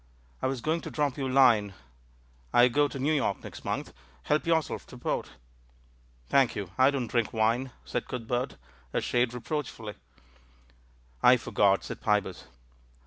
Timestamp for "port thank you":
4.97-6.71